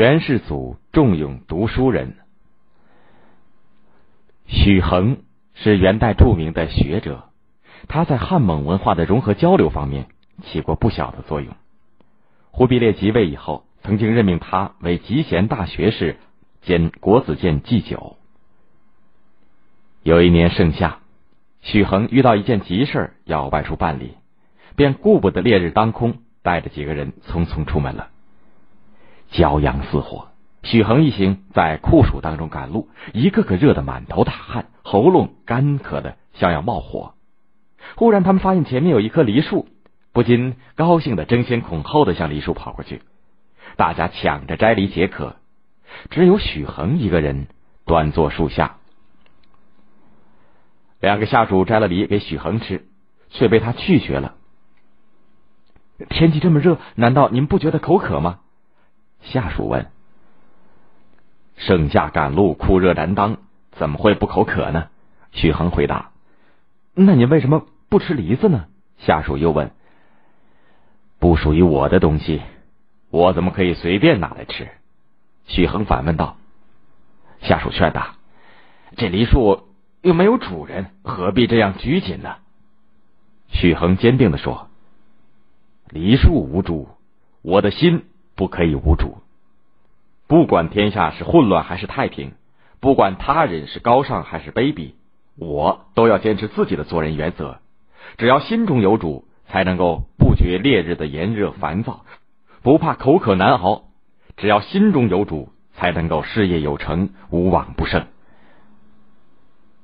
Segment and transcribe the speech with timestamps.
[0.00, 2.16] 元世祖重用读书人。
[4.46, 5.18] 许衡
[5.52, 7.24] 是元代著名的学者，
[7.86, 10.06] 他在汉蒙文化的融合交流方面
[10.42, 11.54] 起过不小的作用。
[12.50, 16.16] 忽必烈即位以后，曾经任命他为集贤大学士
[16.62, 18.16] 兼国子监祭酒。
[20.02, 21.00] 有一年盛夏，
[21.60, 24.14] 许衡遇到一件急事要外出办理，
[24.76, 28.08] 便顾不得烈日当空，带着几个人匆匆出门了。
[29.30, 30.28] 骄阳似火。
[30.62, 37.14] 许衡一行在酷暑当中赶路，一个个热得满头大汗，喉咙干渴的像要冒火。
[37.96, 39.68] 忽然，他们发现前面有一棵梨树，
[40.12, 43.00] 不禁高兴的争先恐后的向梨树跑过去。
[43.76, 45.36] 大家抢着摘梨解渴，
[46.10, 47.46] 只有许衡一个人
[47.86, 48.76] 端坐树下。
[51.00, 52.84] 两个下属摘了梨给许衡吃，
[53.30, 54.34] 却被他拒绝了。
[56.10, 58.40] 天气这么热，难道您不觉得口渴吗？
[59.22, 59.86] 下属问。
[61.56, 63.36] 盛夏赶路，酷热难当，
[63.72, 64.88] 怎么会不口渴呢？
[65.32, 66.10] 许衡回答
[66.94, 68.66] ：“那你为什么不吃梨子呢？”
[68.98, 69.70] 下属又问
[71.20, 72.42] ：“不属于我的东西，
[73.10, 74.68] 我怎么可以随便拿来吃？”
[75.46, 76.36] 许衡反问道。
[77.42, 78.16] 下属劝他
[78.96, 79.68] ：“这梨树
[80.02, 82.36] 又没有主人，何必这样拘谨呢？”
[83.52, 84.68] 许衡坚定的说
[85.90, 86.88] ：“梨树无主，
[87.42, 88.04] 我的心
[88.40, 89.18] 不可以无主。”
[90.26, 92.32] 不管天下是混乱还是太平，
[92.80, 94.92] 不管他人是高尚还是卑鄙，
[95.36, 97.58] 我都要坚持自己的做人原则。
[98.16, 102.06] 只要心中有主，才能够不觉烈日的炎热烦躁，
[102.62, 103.82] 不怕口渴难熬。
[104.36, 108.06] 只要心中有主，才能够事业有成，无往不胜。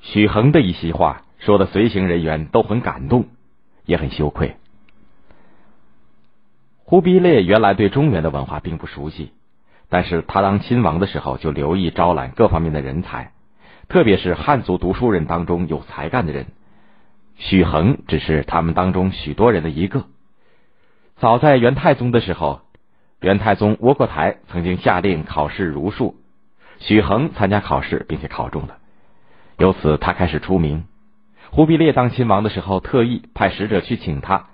[0.00, 3.26] 许衡的一席话，说的随行人员都很感动，
[3.84, 4.56] 也很羞愧。
[6.90, 9.32] 忽必烈原来对中原的文化并不熟悉。
[9.90, 13.32] 但是他当亲王的时候，就留意招揽各方面的人才，
[13.90, 16.46] 特别是汉族读书人当中有才干的人。
[17.36, 20.04] 许衡只是他们当中许多人的一个。
[21.16, 22.62] 早在元太宗的时候，
[23.20, 26.16] 元太宗窝阔台曾经下令考试儒术，
[26.78, 28.78] 许衡参加考试并且考中了，
[29.58, 30.84] 由此他开始出名。
[31.50, 34.46] 忽必烈当亲王的时候，特意派使者去请他，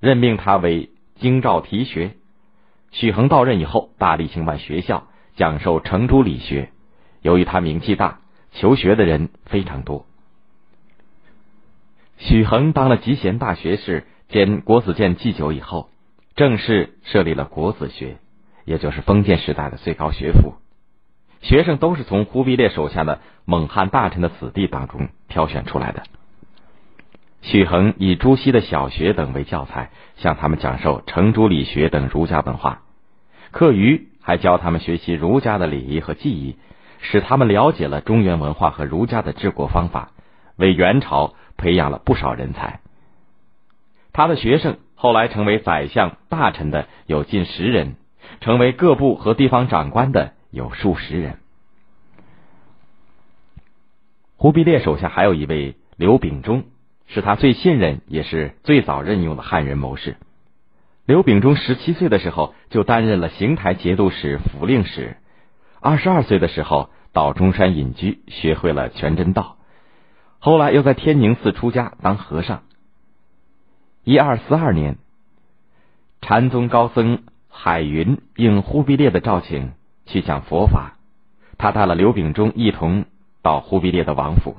[0.00, 2.14] 任命他为京兆提学。
[2.92, 6.70] 许衡到任以后，大力兴办学校，讲授程朱理学。
[7.20, 8.20] 由于他名气大，
[8.52, 10.06] 求学的人非常多。
[12.18, 15.90] 许衡当了集贤大学士兼国子监祭酒以后，
[16.34, 18.16] 正式设立了国子学，
[18.64, 20.54] 也就是封建时代的最高学府。
[21.42, 26.04] 学生都是从忽必烈手下的蒙汉大臣的子弟当中挑选出来的。
[27.46, 32.82] 许衡以朱熹的小学等为教材，向他们讲授程朱理学等儒家文化。
[33.52, 36.56] 课余还教他们学习儒家的礼仪和技艺，
[36.98, 40.10] 使他们了解了中原文化和儒家的治国方法，
[40.56, 42.80] 为元朝培养了不少人才。
[44.12, 47.94] 他的学生后来成为宰相、大臣的有近十人，
[48.40, 51.38] 成为各部和地方长官的有数十人。
[54.36, 56.64] 忽必烈手下还有一位刘秉忠，
[57.06, 60.16] 是他最信任也是最早任用的汉人谋士。
[61.04, 65.16] 刘秉忠十七岁的时候就担任了邢台节度使、府令使，
[65.80, 69.56] 二十二岁的时候到中山隐居，学会了全真道，
[70.40, 72.62] 后来又在天宁寺出家当和尚。
[74.02, 74.98] 一二四二年，
[76.20, 79.72] 禅宗高僧海云应忽必烈的召请
[80.06, 80.96] 去讲佛法，
[81.56, 83.04] 他带了刘秉忠一同
[83.42, 84.56] 到忽必烈的王府，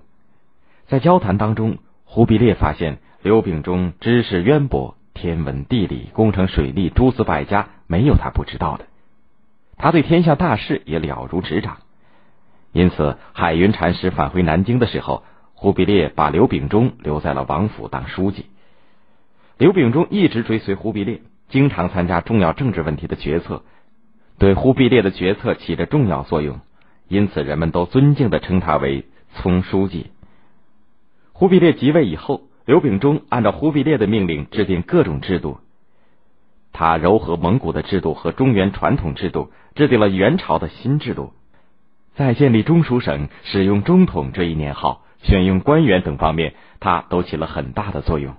[0.88, 4.96] 在交谈当中，忽必烈发现刘秉忠知识渊博。
[5.14, 8.86] 天文、地理、工程、水利，诸子百家，没有他不知道的。
[9.76, 11.78] 他对天下大事也了如指掌。
[12.72, 15.24] 因此，海云禅师返回南京的时候，
[15.56, 18.46] 忽必烈把刘秉忠留在了王府当书记。
[19.58, 23.64] 刘秉忠一直追随忽必烈，经常参加重要政治问题的决策，
[24.38, 26.60] 对忽必烈的决策起着重要作用。
[27.08, 30.12] 因此，人们都尊敬的称他为聪书记。
[31.40, 32.42] 忽必烈即位以后。
[32.66, 35.60] 刘秉忠按照忽必烈的命令制定各种制度，
[36.74, 41.32] 他糅合蒙古的制度和中原传统制度，制定了元朝的新制度。
[42.16, 48.34] 在建立中书省、使用中统这一年号、选用官员等方面，他都起了很大的作用。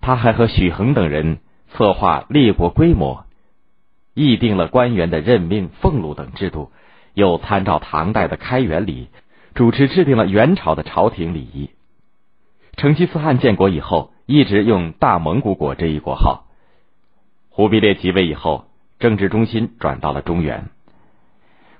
[0.00, 1.38] 他还和许衡等人
[1.68, 3.26] 策划列国规模，
[4.14, 6.72] 议定了官员的任命、俸禄等制度，
[7.14, 9.10] 又参照唐代的开元礼，
[9.54, 11.70] 主持制定了元朝的朝廷礼仪。
[12.76, 16.46] 成吉思汗建国以后，一直用大蒙古国这一国号。
[17.50, 18.66] 忽必烈即位以后，
[18.98, 20.68] 政治中心转到了中原。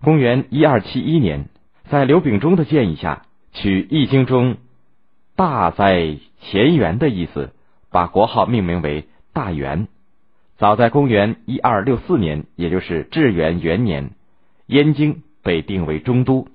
[0.02, 1.48] 公元一二七一年，
[1.88, 3.22] 在刘秉忠的建议下，
[3.52, 4.56] 取《易经》中
[5.36, 7.52] “大在乾元”的意思，
[7.90, 9.88] 把国号命名为大元。
[10.58, 14.10] 早在公元一二六四年，也就是至元元年，
[14.66, 16.48] 燕京被定为中都。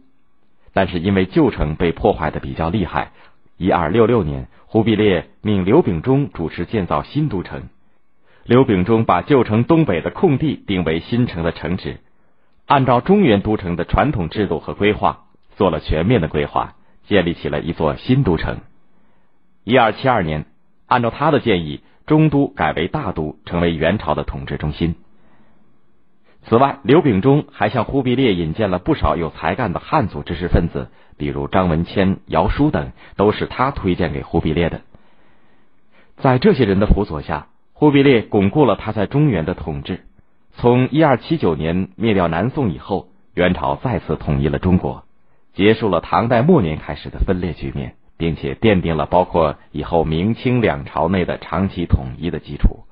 [0.74, 3.12] 但是因为旧城被破坏的比较厉害，
[3.58, 7.70] 一二六六年，忽必烈命刘秉忠主持建造新都城。
[8.44, 12.00] 刘秉忠把旧城东北的空地定为新城的城址。
[12.66, 15.26] 按照中原都城的传统制度和规划，
[15.56, 16.76] 做了全面的规划，
[17.08, 18.58] 建立起了一座新都城。
[19.64, 20.46] 一二七二年，
[20.88, 24.96] 按照他的建议，中都改为大都，成为元朝的统治中心。
[26.48, 34.82] 此外，刘秉忠还向忽必烈引荐了不少有才干的汉族知识分子，比如张文谦、姚书等，都是他推荐给忽必烈的。
[36.18, 40.02] 在这些人的辅佐下，忽必烈巩固了他在中原的统治。
[40.54, 45.04] 从一二七九年灭掉南宋以后，元朝再次统一了中国，
[45.56, 52.86] 结束了唐代末年开始的分裂局面，并且奠定了包括以后明清两朝内的长期统一的基础。